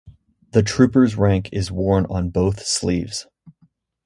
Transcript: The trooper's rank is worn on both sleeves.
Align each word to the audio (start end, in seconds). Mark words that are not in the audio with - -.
The 0.53 0.63
trooper's 0.63 1.15
rank 1.15 1.49
is 1.53 1.71
worn 1.71 2.07
on 2.09 2.31
both 2.31 2.65
sleeves. 2.65 3.27